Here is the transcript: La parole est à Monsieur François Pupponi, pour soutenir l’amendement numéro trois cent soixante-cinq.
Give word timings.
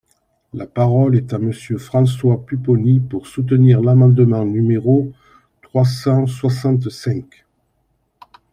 La 0.55 0.65
parole 0.65 1.15
est 1.15 1.31
à 1.31 1.37
Monsieur 1.37 1.77
François 1.77 2.43
Pupponi, 2.43 2.99
pour 2.99 3.27
soutenir 3.27 3.81
l’amendement 3.81 4.43
numéro 4.45 5.11
trois 5.61 5.85
cent 5.85 6.25
soixante-cinq. 6.25 7.45